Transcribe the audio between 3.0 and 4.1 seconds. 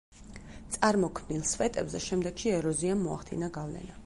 მოახდინა გავლენა.